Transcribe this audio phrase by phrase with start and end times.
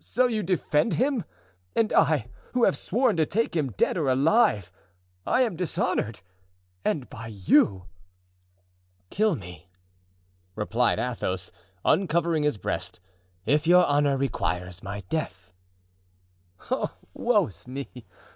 [0.00, 1.22] "So you defend him!
[1.76, 4.72] And I, who have sworn to take him dead or alive,
[5.24, 7.84] I am dishonored—and by you!"
[9.10, 9.70] "Kill me!"
[10.56, 11.52] replied Athos,
[11.84, 12.98] uncovering his breast,
[13.44, 15.52] "if your honor requires my death."
[16.68, 16.90] "Oh!
[17.14, 17.86] woe is me!